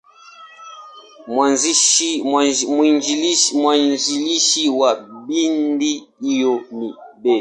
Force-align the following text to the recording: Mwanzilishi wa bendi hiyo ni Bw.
Mwanzilishi 3.53 4.69
wa 4.79 4.93
bendi 5.27 6.03
hiyo 6.21 6.61
ni 6.71 6.89
Bw. 7.21 7.25